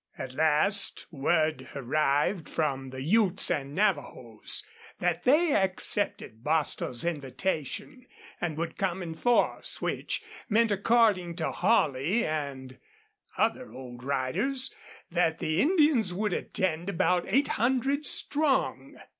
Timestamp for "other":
13.37-13.71